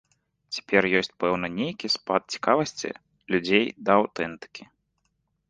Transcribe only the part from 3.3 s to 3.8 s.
людзей